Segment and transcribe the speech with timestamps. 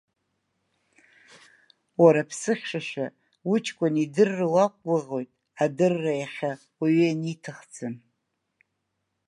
[2.01, 3.05] Уара аԥсыхьшәашәа,
[3.51, 5.29] уҷкәын идырра уақәгәыӷуеит,
[5.63, 7.95] адырра иахьа уаҩы ианиҭахӡам.